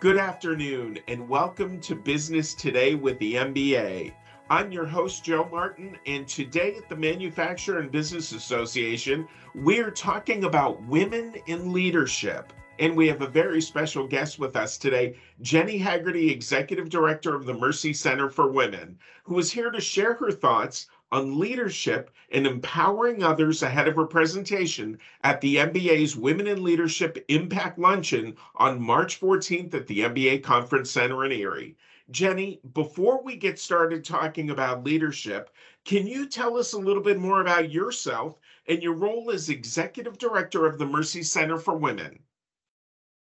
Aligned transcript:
Good 0.00 0.16
afternoon, 0.16 1.00
and 1.08 1.28
welcome 1.28 1.80
to 1.80 1.96
Business 1.96 2.54
Today 2.54 2.94
with 2.94 3.18
the 3.18 3.34
MBA. 3.34 4.12
I'm 4.48 4.70
your 4.70 4.86
host, 4.86 5.24
Joe 5.24 5.48
Martin, 5.50 5.98
and 6.06 6.28
today 6.28 6.76
at 6.76 6.88
the 6.88 6.94
Manufacturer 6.94 7.80
and 7.80 7.90
Business 7.90 8.30
Association, 8.30 9.26
we're 9.56 9.90
talking 9.90 10.44
about 10.44 10.80
women 10.84 11.34
in 11.48 11.72
leadership. 11.72 12.52
And 12.78 12.96
we 12.96 13.08
have 13.08 13.22
a 13.22 13.26
very 13.26 13.60
special 13.60 14.06
guest 14.06 14.38
with 14.38 14.54
us 14.54 14.78
today, 14.78 15.16
Jennie 15.40 15.80
Hagerty, 15.80 16.30
Executive 16.30 16.88
Director 16.88 17.34
of 17.34 17.44
the 17.44 17.54
Mercy 17.54 17.92
Center 17.92 18.30
for 18.30 18.52
Women, 18.52 18.96
who 19.24 19.36
is 19.40 19.50
here 19.50 19.72
to 19.72 19.80
share 19.80 20.14
her 20.14 20.30
thoughts 20.30 20.86
on 21.10 21.38
leadership 21.38 22.10
and 22.30 22.46
empowering 22.46 23.22
others 23.22 23.62
ahead 23.62 23.88
of 23.88 23.96
her 23.96 24.06
presentation 24.06 24.98
at 25.24 25.40
the 25.40 25.56
MBA's 25.56 26.16
Women 26.16 26.46
in 26.46 26.62
Leadership 26.62 27.24
Impact 27.28 27.78
Luncheon 27.78 28.36
on 28.56 28.80
March 28.80 29.20
14th 29.20 29.74
at 29.74 29.86
the 29.86 30.00
MBA 30.00 30.42
Conference 30.42 30.90
Center 30.90 31.24
in 31.24 31.32
Erie. 31.32 31.76
Jennie, 32.10 32.60
before 32.72 33.22
we 33.22 33.36
get 33.36 33.58
started 33.58 34.04
talking 34.04 34.50
about 34.50 34.84
leadership, 34.84 35.50
can 35.84 36.06
you 36.06 36.26
tell 36.26 36.56
us 36.56 36.72
a 36.72 36.78
little 36.78 37.02
bit 37.02 37.18
more 37.18 37.40
about 37.40 37.70
yourself 37.70 38.38
and 38.66 38.82
your 38.82 38.94
role 38.94 39.30
as 39.30 39.48
Executive 39.48 40.18
Director 40.18 40.66
of 40.66 40.78
the 40.78 40.86
Mercy 40.86 41.22
Center 41.22 41.58
for 41.58 41.76
Women? 41.76 42.18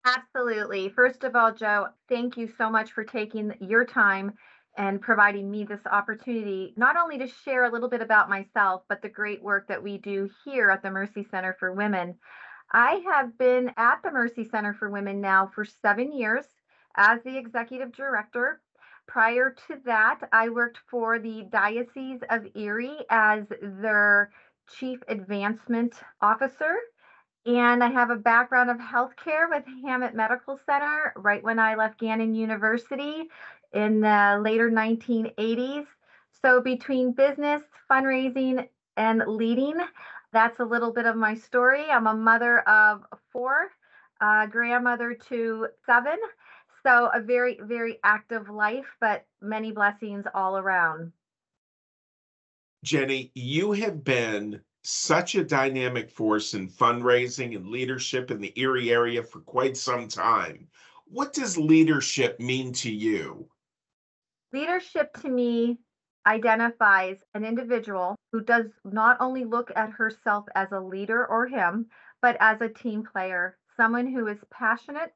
Absolutely. 0.07 0.89
First 0.89 1.25
of 1.25 1.37
all, 1.37 1.53
Joe, 1.53 1.89
thank 2.09 2.37
you 2.39 2.51
so 2.57 2.71
much 2.71 2.93
for 2.93 3.05
taking 3.05 3.53
your 3.61 3.85
time 3.85 4.33
and 4.81 5.03
providing 5.03 5.51
me 5.51 5.63
this 5.63 5.87
opportunity 5.93 6.73
not 6.75 6.97
only 6.97 7.19
to 7.19 7.29
share 7.45 7.65
a 7.65 7.71
little 7.71 7.91
bit 7.91 8.01
about 8.01 8.31
myself, 8.31 8.83
but 8.89 9.03
the 9.03 9.11
great 9.11 9.43
work 9.43 9.69
that 9.69 9.83
we 9.83 9.99
do 9.99 10.31
here 10.43 10.71
at 10.71 10.83
the 10.83 10.91
Mercy 10.91 11.23
Center 11.31 11.55
for 11.61 11.71
Women. 11.71 12.15
I 12.73 13.03
have 13.13 13.37
been 13.37 13.73
at 13.77 14.03
the 14.03 14.11
Mercy 14.11 14.49
Center 14.49 14.73
for 14.73 14.89
Women 14.89 15.21
now 15.21 15.51
for 15.55 15.67
seven 15.67 16.17
years 16.17 16.47
as 16.97 17.23
the 17.23 17.37
executive 17.37 17.93
director. 17.93 18.63
Prior 19.07 19.55
to 19.69 19.77
that, 19.85 20.21
I 20.33 20.49
worked 20.49 20.79
for 20.91 21.19
the 21.19 21.47
Diocese 21.51 22.23
of 22.31 22.47
Erie 22.55 23.05
as 23.11 23.45
their 23.61 24.31
chief 24.79 25.01
advancement 25.09 25.93
officer. 26.23 26.75
And 27.47 27.83
I 27.83 27.91
have 27.91 28.11
a 28.11 28.17
background 28.17 28.71
of 28.71 28.77
healthcare 28.77 29.49
with 29.49 29.65
Hamot 29.85 30.15
Medical 30.15 30.59
Center 30.67 31.13
right 31.17 31.43
when 31.43 31.59
I 31.59 31.75
left 31.75 31.99
Gannon 31.99 32.35
University 32.35 33.29
in 33.73 34.01
the 34.01 34.41
later 34.43 34.71
1980s. 34.71 35.87
So 36.43 36.61
between 36.61 37.13
business, 37.13 37.63
fundraising, 37.91 38.69
and 38.97 39.23
leading, 39.27 39.81
that's 40.33 40.61
a 40.61 40.65
little 40.65 40.93
bit 40.93 41.07
of 41.07 41.17
my 41.17 41.35
story. 41.35 41.87
I'm 41.91 42.07
a 42.07 42.15
mother 42.15 42.61
of 42.61 43.05
four, 43.33 43.71
a 44.21 44.47
grandmother 44.47 45.15
to 45.29 45.69
seven. 45.87 46.19
So 46.83 47.11
a 47.13 47.21
very, 47.21 47.59
very 47.63 47.99
active 48.05 48.49
life, 48.49 48.87
but 49.01 49.25
many 49.41 49.73
blessings 49.73 50.25
all 50.35 50.59
around. 50.59 51.13
Jennie, 52.85 53.31
you 53.35 53.73
have 53.73 54.03
been 54.03 54.63
such 54.83 55.35
a 55.35 55.45
dynamic 55.45 56.11
force 56.11 56.55
in 56.55 56.69
fundraising 56.69 57.55
and 57.57 57.67
leadership 57.69 58.31
in 58.31 58.41
the 58.41 58.53
Erie 58.57 58.91
area 58.91 59.23
for 59.23 59.41
quite 59.41 59.77
some 59.77 60.09
time. 60.09 60.69
What 61.07 61.33
does 61.33 61.59
leadership 61.59 62.41
mean 62.41 62.73
to 62.75 62.91
you? 62.91 63.49
Leadership 64.53 65.13
to 65.23 65.29
me 65.29 65.79
identifies 66.27 67.19
an 67.35 67.45
individual 67.45 68.17
who 68.33 68.41
does 68.43 68.67
not 68.85 69.17
only 69.21 69.45
look 69.45 69.73
at 69.77 69.91
herself 69.91 70.45
as 70.55 70.69
a 70.73 70.81
leader 70.81 71.27
or 71.27 71.47
him, 71.47 71.87
but 72.23 72.37
as 72.41 72.61
a 72.61 72.69
team 72.69 73.05
player, 73.05 73.57
someone 73.77 74.07
who 74.07 74.27
is 74.27 74.39
passionate, 74.51 75.13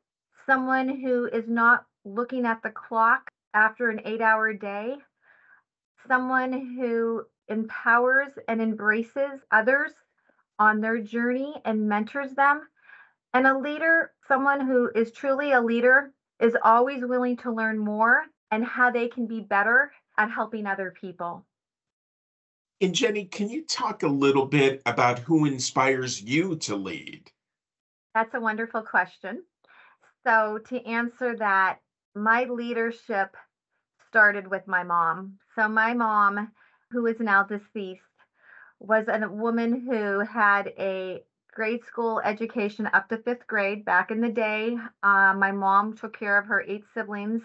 someone 0.47 0.89
who 0.89 1.27
is 1.27 1.49
not 1.49 1.85
looking 2.05 2.47
at 2.47 2.63
the 2.63 2.71
clock 2.71 3.29
after 3.53 3.91
an 3.91 4.01
eight 4.05 4.21
hour 4.21 4.53
day, 4.53 4.97
someone 6.09 6.53
who 6.53 7.25
empowers 7.49 8.33
and 8.49 8.61
embraces 8.61 9.41
others 9.51 9.93
on 10.59 10.81
their 10.81 10.99
journey 10.99 11.61
and 11.65 11.89
mentors 11.89 12.35
them. 12.35 12.69
And 13.33 13.47
a 13.47 13.59
leader, 13.59 14.13
someone 14.29 14.61
who 14.61 14.91
is 14.95 15.11
truly 15.11 15.53
a 15.53 15.61
leader, 15.61 16.13
is 16.41 16.57
always 16.63 17.05
willing 17.05 17.37
to 17.39 17.53
learn 17.53 17.79
more 17.79 18.25
and 18.51 18.65
how 18.65 18.91
they 18.91 19.09
can 19.09 19.27
be 19.27 19.41
better 19.41 19.93
at 20.17 20.31
helping 20.31 20.67
other 20.67 20.93
people. 21.01 21.45
And 22.81 22.95
Jennie, 22.95 23.25
can 23.25 23.49
you 23.49 23.65
talk 23.65 24.03
a 24.03 24.09
little 24.09 24.47
bit 24.47 24.83
about 24.87 25.19
who 25.19 25.47
inspires 25.47 26.21
you 26.21 26.57
to 26.57 26.77
lead? 26.77 27.31
That's 28.15 28.35
a 28.35 28.41
wonderful 28.41 28.83
question. 28.83 29.43
So, 30.25 30.59
to 30.69 30.87
answer 30.87 31.37
that, 31.37 31.79
my 32.15 32.45
leadership 32.45 33.37
started 34.09 34.47
with 34.47 34.67
my 34.67 34.83
mom. 34.83 35.39
So, 35.55 35.69
my 35.69 35.95
mom, 35.95 36.51
who 36.95 37.07
is 37.07 37.19
now 37.21 37.43
deceased, 37.43 38.03
was 38.79 39.07
a 39.09 39.29
woman 39.29 39.81
who 39.81 40.21
had 40.21 40.69
a 40.79 41.25
grade 41.53 41.85
school 41.85 42.21
education 42.25 42.89
up 42.93 43.09
to 43.09 43.19
fifth 43.19 43.47
grade 43.49 43.85
back 43.85 44.13
in 44.13 44.21
the 44.21 44.31
day. 44.31 44.79
Uh, 45.03 45.35
my 45.35 45.51
mom 45.51 45.93
took 45.95 46.17
care 46.17 46.39
of 46.39 46.47
her 46.47 46.63
eight 46.67 46.85
siblings 46.95 47.43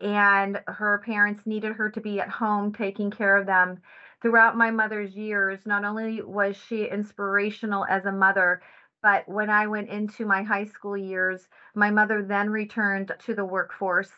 and 0.00 0.60
her 0.68 0.98
parents 1.04 1.42
needed 1.46 1.72
her 1.72 1.90
to 1.90 2.00
be 2.00 2.20
at 2.20 2.28
home 2.28 2.72
taking 2.72 3.10
care 3.10 3.36
of 3.36 3.46
them. 3.46 3.80
Throughout 4.22 4.56
my 4.56 4.70
mother's 4.70 5.16
years, 5.16 5.66
not 5.66 5.84
only 5.84 6.22
was 6.22 6.56
she 6.56 6.84
inspirational 6.84 7.84
as 7.88 8.06
a 8.06 8.12
mother, 8.12 8.60
but 9.02 9.28
when 9.28 9.50
I 9.50 9.66
went 9.66 9.88
into 9.88 10.24
my 10.24 10.42
high 10.42 10.64
school 10.66 10.96
years, 10.96 11.48
my 11.74 11.90
mother 11.90 12.22
then 12.22 12.50
returned 12.50 13.12
to 13.26 13.34
the 13.34 13.44
workforce. 13.44 14.12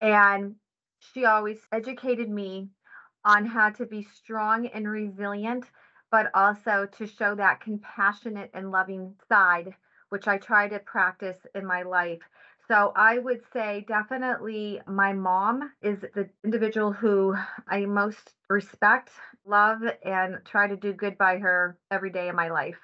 And 0.00 0.56
she 1.00 1.24
always 1.24 1.58
educated 1.72 2.28
me 2.28 2.70
on 3.28 3.44
how 3.44 3.68
to 3.68 3.84
be 3.84 4.02
strong 4.02 4.66
and 4.68 4.88
resilient, 4.88 5.70
but 6.10 6.30
also 6.32 6.88
to 6.96 7.06
show 7.06 7.34
that 7.34 7.60
compassionate 7.60 8.50
and 8.54 8.70
loving 8.70 9.14
side, 9.28 9.74
which 10.08 10.26
I 10.26 10.38
try 10.38 10.66
to 10.66 10.78
practice 10.78 11.36
in 11.54 11.66
my 11.66 11.82
life. 11.82 12.22
So 12.68 12.90
I 12.96 13.18
would 13.18 13.42
say 13.52 13.84
definitely 13.86 14.80
my 14.86 15.12
mom 15.12 15.70
is 15.82 16.00
the 16.14 16.30
individual 16.42 16.90
who 16.90 17.36
I 17.66 17.84
most 17.84 18.32
respect, 18.48 19.10
love, 19.44 19.82
and 20.02 20.38
try 20.46 20.66
to 20.66 20.76
do 20.76 20.94
good 20.94 21.18
by 21.18 21.36
her 21.36 21.76
every 21.90 22.10
day 22.10 22.30
of 22.30 22.34
my 22.34 22.48
life. 22.48 22.80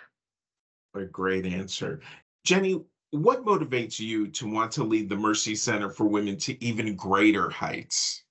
A 0.92 1.06
great 1.06 1.46
answer. 1.46 2.00
Jennie, 2.44 2.84
what 3.12 3.46
motivates 3.46 3.98
you 3.98 4.28
to 4.28 4.46
want 4.46 4.72
to 4.72 4.84
lead 4.84 5.08
the 5.08 5.16
Mercy 5.16 5.54
Center 5.54 5.88
for 5.88 6.04
Women 6.04 6.36
to 6.38 6.62
even 6.62 6.94
greater 6.96 7.48
heights? 7.48 8.23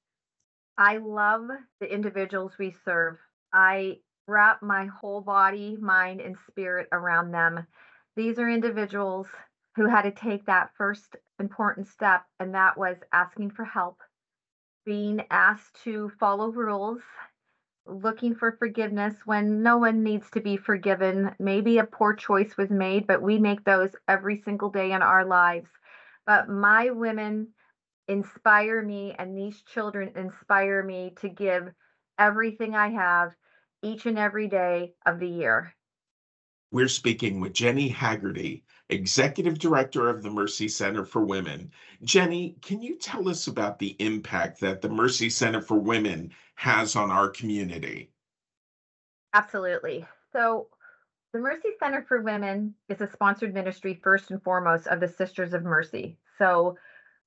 I 0.78 0.98
love 0.98 1.50
the 1.80 1.94
individuals 1.94 2.58
we 2.58 2.72
serve. 2.72 3.18
I 3.54 4.00
wrap 4.28 4.62
my 4.62 4.86
whole 4.86 5.22
body, 5.22 5.78
mind, 5.80 6.22
and 6.22 6.38
spirit 6.48 6.88
around 6.92 7.32
them. 7.32 7.68
These 8.16 8.40
are 8.40 8.50
individuals 8.50 9.28
who 9.76 9.86
had 9.88 10.04
to 10.04 10.12
take 10.12 10.46
that 10.46 10.72
first 10.78 11.16
important 11.40 11.88
step, 11.88 12.24
and 12.40 12.56
that 12.56 12.78
was 12.78 12.98
asking 13.12 13.52
for 13.52 13.66
help, 13.66 14.00
being 14.86 15.26
asked 15.30 15.84
to 15.84 16.12
follow 16.20 16.50
rules, 16.52 17.02
looking 17.86 18.34
for 18.34 18.54
forgiveness 18.54 19.26
when 19.26 19.62
no 19.62 19.78
one 19.78 20.04
needs 20.04 20.30
to 20.32 20.42
be 20.42 20.58
forgiven. 20.58 21.36
Maybe 21.40 21.78
a 21.78 21.84
poor 21.84 22.14
choice 22.14 22.56
was 22.58 22.70
made, 22.70 23.08
but 23.08 23.22
we 23.22 23.38
make 23.38 23.64
those 23.64 23.96
every 24.08 24.42
single 24.44 24.70
day 24.70 24.92
in 24.92 25.02
our 25.02 25.26
lives. 25.26 25.70
But 26.26 26.50
my 26.50 26.92
women 26.92 27.50
inspire 28.08 28.82
me, 28.82 29.16
and 29.18 29.38
these 29.38 29.62
children 29.62 30.12
inspire 30.16 30.84
me 30.84 31.14
to 31.22 31.30
give 31.30 31.72
everything 32.18 32.76
I 32.76 32.90
have 32.90 33.36
each 33.82 34.06
and 34.06 34.18
every 34.18 34.48
day 34.48 34.94
of 35.06 35.20
the 35.20 35.28
year. 35.28 35.74
We're 36.72 36.88
speaking 36.88 37.40
with 37.40 37.54
Jennie 37.54 37.92
Hagerty, 37.92 38.64
Executive 38.90 39.60
Director 39.60 40.10
of 40.10 40.24
the 40.24 40.32
Mercy 40.32 40.68
Center 40.68 41.06
for 41.06 41.24
Women. 41.24 41.72
Jennie, 42.04 42.56
can 42.62 42.82
you 42.82 42.98
tell 42.98 43.30
us 43.30 43.48
about 43.48 43.78
the 43.78 43.96
impact 44.00 44.60
that 44.62 44.82
the 44.82 44.90
Mercy 44.90 45.30
Center 45.30 45.62
for 45.62 45.78
Women 45.78 46.32
has 46.56 46.96
on 46.96 47.12
our 47.12 47.30
community? 47.30 48.12
Absolutely. 49.34 50.06
So, 50.32 50.68
the 51.32 51.40
Mercy 51.40 51.70
Center 51.80 52.06
for 52.08 52.22
Women 52.22 52.76
is 52.90 53.02
a 53.02 53.12
sponsored 53.12 53.54
ministry, 53.54 54.00
first 54.04 54.32
and 54.32 54.42
foremost, 54.44 54.88
of 54.88 55.00
the 55.00 55.08
Sisters 55.08 55.54
of 55.54 55.64
Mercy. 55.64 56.18
So, 56.38 56.78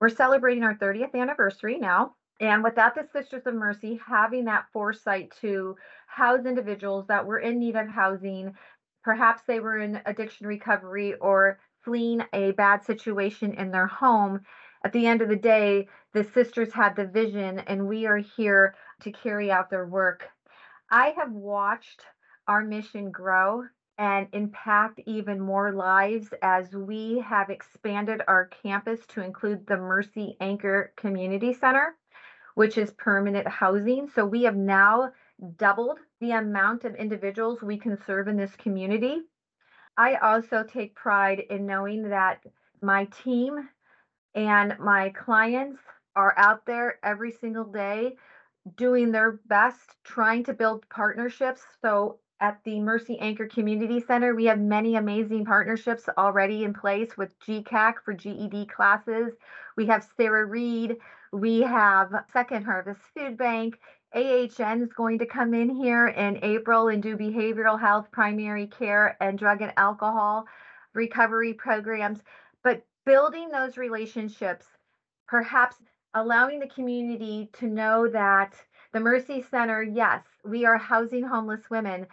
we're 0.00 0.08
celebrating 0.08 0.62
our 0.62 0.74
30th 0.74 1.14
anniversary 1.14 1.78
now. 1.78 2.14
And 2.40 2.62
without 2.62 2.94
the 2.94 3.06
Sisters 3.12 3.46
of 3.46 3.54
Mercy 3.54 4.00
having 4.06 4.44
that 4.44 4.66
foresight 4.72 5.32
to 5.40 5.76
house 6.06 6.44
individuals 6.44 7.06
that 7.06 7.26
were 7.26 7.38
in 7.38 7.58
need 7.58 7.76
of 7.76 7.88
housing, 7.88 8.54
perhaps 9.02 9.42
they 9.46 9.60
were 9.60 9.78
in 9.78 10.00
addiction 10.04 10.46
recovery 10.46 11.14
or 11.14 11.58
fleeing 11.82 12.22
a 12.32 12.50
bad 12.52 12.84
situation 12.84 13.54
in 13.54 13.70
their 13.70 13.86
home. 13.86 14.40
At 14.84 14.92
the 14.92 15.06
end 15.06 15.22
of 15.22 15.28
the 15.28 15.36
day, 15.36 15.88
the 16.12 16.24
sisters 16.24 16.72
had 16.72 16.94
the 16.94 17.06
vision, 17.06 17.60
and 17.60 17.88
we 17.88 18.06
are 18.06 18.18
here 18.18 18.74
to 19.00 19.10
carry 19.12 19.50
out 19.50 19.70
their 19.70 19.86
work. 19.86 20.28
I 20.90 21.14
have 21.16 21.32
watched 21.32 22.04
our 22.46 22.62
mission 22.62 23.10
grow 23.10 23.64
and 23.98 24.28
impact 24.32 25.00
even 25.06 25.40
more 25.40 25.72
lives 25.72 26.34
as 26.42 26.74
we 26.74 27.18
have 27.20 27.50
expanded 27.50 28.22
our 28.28 28.46
campus 28.46 29.06
to 29.06 29.22
include 29.22 29.66
the 29.66 29.76
Mercy 29.76 30.36
Anchor 30.40 30.92
Community 30.96 31.52
Center, 31.52 31.96
which 32.54 32.78
is 32.78 32.90
permanent 32.92 33.48
housing. 33.48 34.08
So 34.08 34.24
we 34.26 34.42
have 34.42 34.56
now 34.56 35.12
doubled 35.56 35.98
the 36.20 36.32
amount 36.32 36.84
of 36.84 36.94
individuals 36.94 37.62
we 37.62 37.78
can 37.78 37.96
serve 38.06 38.28
in 38.28 38.36
this 38.36 38.56
community. 38.56 39.22
I 39.96 40.16
also 40.16 40.62
take 40.62 40.94
pride 40.94 41.40
in 41.50 41.66
knowing 41.66 42.10
that 42.10 42.44
my 42.82 43.06
team 43.06 43.68
and 44.34 44.76
my 44.78 45.10
clients 45.10 45.80
are 46.14 46.34
out 46.36 46.66
there 46.66 46.98
every 47.02 47.30
single 47.30 47.64
day 47.64 48.16
doing 48.76 49.12
their 49.12 49.40
best, 49.46 49.96
trying 50.04 50.44
to 50.44 50.54
build 50.54 50.88
partnerships. 50.88 51.62
So 51.82 52.18
at 52.40 52.58
the 52.64 52.80
Mercy 52.80 53.18
Anchor 53.18 53.46
Community 53.46 54.00
Center, 54.00 54.34
we 54.34 54.44
have 54.44 54.60
many 54.60 54.96
amazing 54.96 55.44
partnerships 55.44 56.08
already 56.18 56.64
in 56.64 56.74
place 56.74 57.16
with 57.16 57.38
GECAC 57.40 57.94
for 58.04 58.12
GED 58.12 58.66
classes. 58.66 59.32
We 59.76 59.86
have 59.86 60.06
Sarah 60.16 60.44
Reed. 60.44 60.96
We 61.32 61.62
have 61.62 62.12
Second 62.32 62.64
Harvest 62.64 63.00
Food 63.16 63.36
Bank. 63.38 63.78
AHN 64.14 64.82
is 64.82 64.92
going 64.92 65.18
to 65.18 65.26
come 65.26 65.54
in 65.54 65.68
here 65.68 66.08
in 66.08 66.38
April 66.42 66.88
and 66.88 67.02
do 67.02 67.16
behavioral 67.16 67.80
health, 67.80 68.10
primary 68.12 68.66
care, 68.66 69.16
and 69.20 69.38
drug 69.38 69.62
and 69.62 69.72
alcohol 69.76 70.46
recovery 70.94 71.54
programs. 71.54 72.20
But 72.62 72.84
building 73.04 73.48
those 73.50 73.76
relationships, 73.76 74.66
perhaps 75.26 75.76
allowing 76.14 76.60
the 76.60 76.68
community 76.68 77.50
to 77.54 77.66
know 77.66 78.08
that 78.08 78.54
the 78.92 79.00
Mercy 79.00 79.42
Center, 79.42 79.82
yes, 79.82 80.22
we 80.44 80.64
are 80.64 80.78
housing 80.78 81.22
homeless 81.22 81.68
women, 81.68 82.06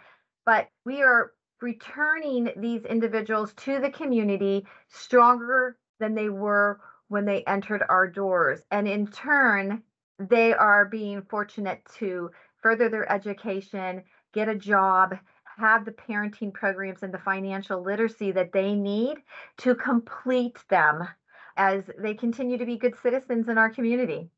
but 0.44 0.68
we 0.84 1.02
are 1.02 1.32
returning 1.60 2.50
these 2.56 2.84
individuals 2.84 3.52
to 3.54 3.80
the 3.80 3.90
community 3.90 4.66
stronger 4.88 5.76
than 6.00 6.14
they 6.14 6.28
were 6.28 6.78
when 7.08 7.24
they 7.24 7.42
entered 7.46 7.82
our 7.88 8.06
doors. 8.06 8.64
And 8.70 8.86
in 8.88 9.06
turn, 9.06 9.82
they 10.18 10.52
are 10.54 10.84
being 10.84 11.22
fortunate 11.22 11.80
to 11.98 12.30
further 12.62 12.88
their 12.88 13.10
education, 13.10 14.02
get 14.32 14.48
a 14.48 14.54
job, 14.54 15.16
have 15.58 15.84
the 15.84 15.92
parenting 15.92 16.52
programs 16.52 17.02
and 17.02 17.12
the 17.14 17.18
financial 17.18 17.82
literacy 17.82 18.32
that 18.32 18.52
they 18.52 18.74
need 18.74 19.18
to 19.58 19.74
complete 19.74 20.62
them 20.68 21.08
as 21.56 21.88
they 21.98 22.14
continue 22.14 22.58
to 22.58 22.66
be 22.66 22.76
good 22.76 22.96
citizens 22.96 23.48
in 23.48 23.58
our 23.58 23.70
community. 23.70 24.28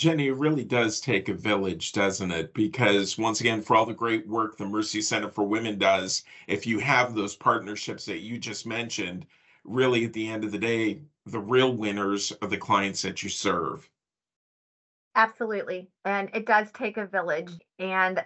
Jennie, 0.00 0.28
it 0.28 0.36
really 0.36 0.64
does 0.64 0.98
take 0.98 1.28
a 1.28 1.34
village, 1.34 1.92
doesn't 1.92 2.30
it? 2.30 2.54
Because 2.54 3.18
once 3.18 3.42
again, 3.42 3.60
for 3.60 3.76
all 3.76 3.84
the 3.84 3.92
great 3.92 4.26
work 4.26 4.56
the 4.56 4.64
Mercy 4.64 5.02
Center 5.02 5.28
for 5.28 5.46
Women 5.46 5.78
does, 5.78 6.22
if 6.46 6.66
you 6.66 6.78
have 6.78 7.14
those 7.14 7.36
partnerships 7.36 8.06
that 8.06 8.20
you 8.20 8.38
just 8.38 8.66
mentioned, 8.66 9.26
really 9.62 10.06
at 10.06 10.14
the 10.14 10.26
end 10.26 10.42
of 10.42 10.52
the 10.52 10.58
day, 10.58 11.02
the 11.26 11.38
real 11.38 11.76
winners 11.76 12.32
are 12.40 12.48
the 12.48 12.56
clients 12.56 13.02
that 13.02 13.22
you 13.22 13.28
serve. 13.28 13.90
Absolutely. 15.16 15.90
And 16.06 16.30
it 16.32 16.46
does 16.46 16.72
take 16.72 16.96
a 16.96 17.04
village. 17.04 17.52
And 17.78 18.24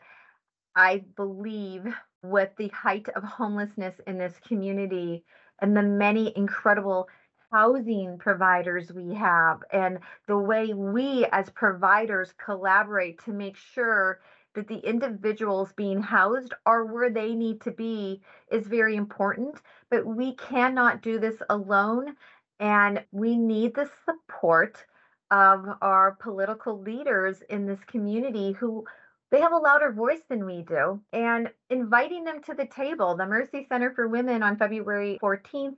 I 0.76 1.02
believe 1.16 1.92
with 2.22 2.50
the 2.56 2.68
height 2.68 3.08
of 3.16 3.24
homelessness 3.24 4.00
in 4.06 4.16
this 4.16 4.38
community 4.46 5.24
and 5.60 5.76
the 5.76 5.82
many 5.82 6.32
incredible 6.36 7.08
housing 7.52 8.19
providers 8.19 8.93
we 8.93 9.14
have 9.14 9.62
and 9.73 9.99
the 10.26 10.38
way 10.38 10.75
we 10.75 11.26
as 11.32 11.49
providers 11.50 12.35
collaborate 12.44 13.23
to 13.25 13.32
make 13.32 13.56
sure 13.56 14.20
that 14.55 14.69
the 14.69 14.79
individuals 14.79 15.73
being 15.73 16.00
housed 16.00 16.55
are 16.64 16.85
where 16.85 17.11
they 17.11 17.35
need 17.35 17.61
to 17.61 17.70
be 17.70 18.23
is 18.50 18.67
very 18.67 18.96
important. 18.96 19.61
But 19.91 20.06
we 20.06 20.35
cannot 20.37 21.02
do 21.02 21.19
this 21.19 21.43
alone. 21.50 22.17
And 22.61 23.05
we 23.11 23.37
need 23.37 23.75
the 23.75 23.91
support 24.05 24.85
of 25.31 25.67
our 25.82 26.12
political 26.12 26.81
leaders 26.81 27.43
in 27.50 27.67
this 27.67 27.81
community 27.87 28.52
who 28.52 28.85
they 29.31 29.41
have 29.41 29.52
a 29.52 29.58
louder 29.58 29.91
voice 29.91 30.23
than 30.29 30.44
we 30.46 30.62
do 30.62 31.00
and 31.12 31.50
inviting 31.69 32.23
them 32.23 32.41
to 32.44 32.55
the 32.55 32.67
table. 32.67 33.17
The 33.17 33.26
Mercy 33.26 33.67
Center 33.69 33.93
for 33.93 34.06
Women 34.06 34.44
on 34.44 34.56
February 34.56 35.19
14th 35.20 35.75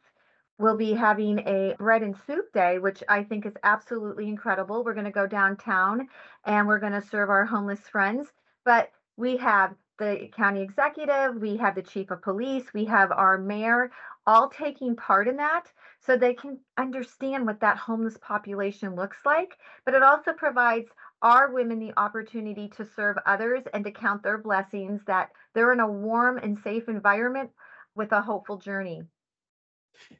We'll 0.59 0.77
be 0.77 0.95
having 0.95 1.41
a 1.41 1.75
bread 1.79 2.03
and 2.03 2.17
soup 2.27 2.53
day, 2.53 2.79
which 2.79 3.03
I 3.09 3.25
think 3.25 3.45
is 3.45 3.57
absolutely 3.63 4.29
incredible. 4.29 4.85
We're 4.85 4.95
going 4.95 5.05
to 5.05 5.11
go 5.11 5.27
downtown 5.27 6.09
and 6.45 6.67
we're 6.67 6.79
going 6.79 6.95
to 6.95 7.03
serve 7.03 7.29
our 7.29 7.45
homeless 7.45 7.81
friends. 7.89 8.33
But 8.65 8.91
we 9.17 9.37
have 9.37 9.75
the 9.99 10.31
county 10.35 10.63
executive, 10.63 11.37
we 11.37 11.57
have 11.57 11.75
the 11.75 11.83
chief 11.83 12.11
of 12.11 12.23
police, 12.23 12.73
we 12.75 12.85
have 12.87 13.13
our 13.13 13.39
mayor, 13.39 13.91
all 14.27 14.49
taking 14.49 14.97
part 14.97 15.29
in 15.29 15.37
that 15.37 15.71
so 16.01 16.17
they 16.17 16.35
can 16.35 16.59
understand 16.77 17.47
what 17.47 17.61
that 17.61 17.79
homeless 17.79 18.17
population 18.19 18.95
looks 18.95 19.19
like. 19.25 19.59
But 19.85 19.95
it 19.95 20.03
also 20.03 20.33
provides 20.33 20.89
our 21.23 21.51
women 21.53 21.79
the 21.79 21.93
opportunity 21.97 22.69
to 22.77 22.85
serve 22.85 23.17
others 23.27 23.63
and 23.73 23.85
to 23.85 23.91
count 23.91 24.23
their 24.23 24.39
blessings 24.39 25.03
that 25.07 25.31
they're 25.55 25.73
in 25.73 25.81
a 25.81 25.91
warm 25.91 26.39
and 26.39 26.59
safe 26.59 26.89
environment 26.89 27.51
with 27.95 28.13
a 28.13 28.23
hopeful 28.23 28.59
journey. 28.59 29.03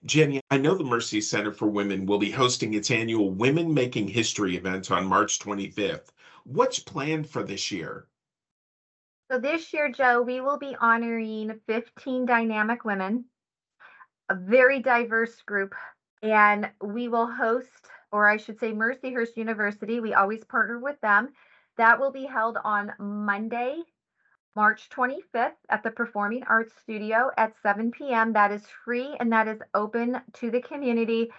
Jennie, 0.05 0.41
I 0.51 0.59
know 0.59 0.75
the 0.75 0.85
Mercy 0.85 1.21
Center 1.21 1.53
for 1.53 1.67
Women 1.67 2.07
will 2.07 2.19
be 2.19 2.31
hosting 2.31 2.75
its 2.75 2.91
annual 2.91 3.31
Women 3.31 3.73
Making 3.73 4.09
History 4.09 4.57
event 4.57 4.91
on 4.91 5.07
March 5.07 5.39
25th. 5.39 6.09
What's 6.45 6.79
planned 6.79 7.29
for 7.29 7.43
this 7.43 7.71
year? 7.71 8.07
So, 9.31 9.41
this 9.41 9.73
year, 9.73 9.91
Joe, 9.91 10.23
we 10.23 10.41
will 10.41 10.59
be 10.59 10.77
honoring 10.81 11.61
15 11.67 12.27
dynamic 12.27 12.85
women, 12.85 13.25
a 14.29 14.37
very 14.37 14.81
diverse 14.81 15.43
group, 15.43 15.75
and 16.23 16.71
we 16.81 17.09
will 17.09 17.27
host, 17.27 17.89
or 18.13 18.29
I 18.29 18.37
should 18.37 18.61
say, 18.61 18.73
Mercyhurst 18.73 19.37
University. 19.37 19.99
We 19.99 20.15
always 20.15 20.45
partner 20.45 20.79
with 20.79 21.01
them. 21.01 21.31
That 21.77 21.99
will 21.99 22.13
be 22.13 22.25
held 22.25 22.57
on 22.65 22.93
Monday, 22.99 23.83
March 24.57 24.89
25th 24.89 25.53
at 25.69 25.83
the 25.83 25.91
Performing 25.91 26.43
Arts 26.45 26.73
Studio 26.83 27.31
at 27.37 27.53
7 27.63 27.91
p.m. 27.91 28.33
That 28.33 28.51
is 28.51 28.67
free 28.85 29.15
and 29.21 29.31
that 29.33 29.47
is 29.49 29.61
open 29.75 30.19
to 30.33 30.51
the 30.51 30.63
community. 30.63 31.31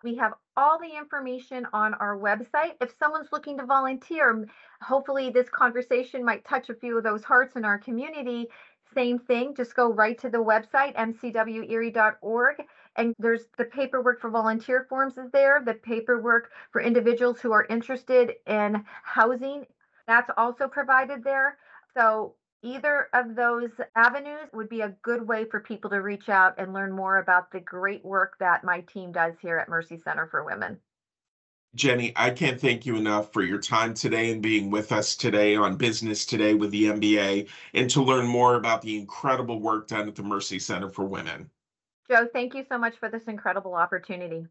We 0.03 0.17
have 0.17 0.35
all 0.57 0.79
the 0.79 0.97
information 0.97 1.67
on 1.73 1.95
our 1.95 2.19
website. 2.19 2.75
If 2.81 2.95
someone's 2.99 3.31
looking 3.31 3.59
to 3.59 3.67
volunteer, 3.67 4.47
hopefully 4.81 5.31
this 5.31 5.49
conversation 5.51 6.25
might 6.25 6.45
touch 6.45 6.71
a 6.71 6.75
few 6.75 6.97
of 6.97 7.05
those 7.05 7.25
hearts 7.25 7.57
in 7.57 7.65
our 7.65 7.79
community. 7.79 8.49
Same 8.97 9.19
thing, 9.19 9.55
just 9.55 9.77
go 9.77 9.93
right 9.93 10.19
to 10.21 10.31
the 10.31 10.39
website, 10.39 10.97
mcwerie.org, 10.97 12.57
and 12.97 13.15
there's 13.19 13.47
the 13.59 13.65
paperwork 13.65 14.21
for 14.21 14.31
volunteer 14.31 14.87
forms 14.89 15.19
is 15.19 15.31
there, 15.33 15.63
the 15.65 15.75
paperwork 15.75 16.51
for 16.73 16.81
individuals 16.81 17.39
who 17.41 17.53
are 17.53 17.67
interested 17.67 18.33
in 18.47 18.85
housing, 19.03 19.67
that's 20.07 20.31
also 20.39 20.67
provided 20.67 21.23
there. 21.23 21.59
So 21.95 22.37
either 22.63 23.09
of 23.13 23.37
those 23.37 23.71
avenues 23.95 24.49
would 24.55 24.71
be 24.71 24.81
a 24.81 24.97
good 25.03 25.29
way 25.29 25.45
for 25.45 25.61
people 25.61 25.91
to 25.91 26.01
reach 26.01 26.31
out 26.31 26.55
and 26.59 26.73
learn 26.73 26.93
more 26.93 27.19
about 27.19 27.53
the 27.53 27.61
great 27.61 28.05
work 28.05 28.37
that 28.41 28.65
my 28.65 28.81
team 28.81 29.13
does 29.13 29.35
here 29.41 29.59
at 29.59 29.69
Mercy 29.69 29.99
Center 29.99 30.27
for 30.27 30.43
Women. 30.43 30.81
Jennie, 31.75 32.13
I 32.17 32.31
can't 32.31 32.59
thank 32.59 32.87
you 32.87 32.97
enough 32.97 33.33
for 33.35 33.43
your 33.43 33.61
time 33.61 33.93
today 33.93 34.33
and 34.33 34.41
being 34.41 34.71
with 34.71 34.93
us 34.93 35.15
today 35.15 35.57
on 35.57 35.77
Business 35.77 36.25
Today 36.25 36.55
with 36.55 36.71
the 36.71 36.85
MBA 36.85 37.49
and 37.75 37.91
to 37.91 38.03
learn 38.03 38.27
more 38.27 38.55
about 38.55 38.81
the 38.81 38.97
incredible 38.97 39.61
work 39.61 39.89
done 39.89 40.09
at 40.09 40.15
the 40.15 40.23
Mercy 40.23 40.59
Center 40.59 40.89
for 40.89 41.05
Women. 41.05 41.51
Joe, 42.09 42.27
thank 42.33 42.55
you 42.55 42.65
so 42.69 42.79
much 42.79 42.97
for 42.99 43.11
this 43.11 43.25
incredible 43.25 43.75
opportunity. 43.75 44.47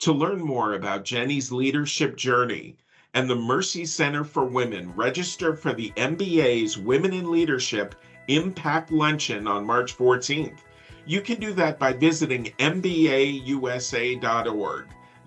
To 0.00 0.12
learn 0.12 0.40
more 0.40 0.74
about 0.74 1.04
Jennie's 1.04 1.50
leadership 1.50 2.16
journey 2.16 2.76
and 3.14 3.28
the 3.28 3.34
Mercy 3.34 3.84
Center 3.84 4.22
for 4.22 4.44
Women, 4.44 4.94
register 4.94 5.56
for 5.56 5.72
the 5.72 5.90
MBA's 5.96 6.78
Women 6.78 7.12
in 7.14 7.32
Leadership 7.32 7.96
Impact 8.28 8.92
Luncheon 8.92 9.48
on 9.48 9.66
March 9.66 9.96
14th. 9.96 10.58
You 11.04 11.20
can 11.20 11.40
do 11.40 11.52
that 11.54 11.80
by 11.80 11.94
visiting 11.94 12.52
mbausa.org. 12.58 12.98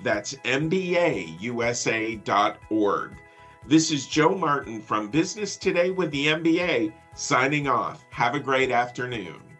That's 0.03 0.33
mbausa.org. 0.33 0.71
This 3.67 3.91
is 3.91 4.07
Joe 4.07 4.35
Martin 4.35 4.81
from 4.81 5.09
Business 5.09 5.55
Today 5.55 5.91
with 5.91 6.09
the 6.11 6.27
MBA 6.27 6.91
signing 7.13 7.67
off. 7.67 8.03
Have 8.09 8.33
a 8.33 8.39
great 8.39 8.71
afternoon. 8.71 9.50